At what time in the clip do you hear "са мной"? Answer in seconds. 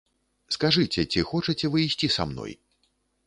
2.17-2.53